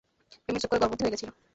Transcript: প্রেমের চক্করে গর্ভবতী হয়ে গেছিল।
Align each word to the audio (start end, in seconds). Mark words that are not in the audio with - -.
প্রেমের 0.43 0.61
চক্করে 0.63 0.81
গর্ভবতী 0.81 1.01
হয়ে 1.03 1.13
গেছিল। 1.13 1.29